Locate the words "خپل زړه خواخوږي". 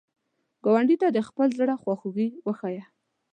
1.27-2.27